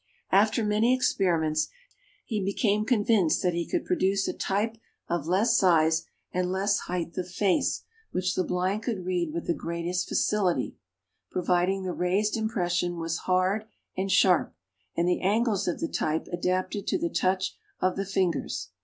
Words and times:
After 0.31 0.63
many 0.65 0.95
experiments, 0.95 1.67
he 2.25 2.43
became 2.43 2.85
convinced 2.85 3.43
that 3.43 3.53
he 3.53 3.67
could 3.67 3.85
produce 3.85 4.27
a 4.27 4.33
type 4.33 4.77
of 5.07 5.27
less 5.27 5.55
size, 5.55 6.07
and 6.31 6.51
less 6.51 6.79
height 6.79 7.15
of 7.19 7.27
face, 7.29 7.83
which 8.09 8.33
the 8.33 8.43
blind 8.43 8.81
could 8.81 9.05
read 9.05 9.31
with 9.31 9.45
the 9.45 9.53
greatest 9.53 10.09
facility; 10.09 10.75
providing 11.29 11.83
the 11.83 11.93
raised 11.93 12.35
impression 12.35 12.97
was 12.97 13.19
hard 13.29 13.65
and 13.95 14.11
sharp, 14.11 14.55
and 14.97 15.07
the 15.07 15.21
angles 15.21 15.67
of 15.67 15.79
the 15.79 15.87
type 15.87 16.25
adapted 16.33 16.87
to 16.87 16.97
the 16.97 17.07
touch 17.11 17.55
of 17.79 17.95
the 17.95 18.03
fingers. 18.07 18.71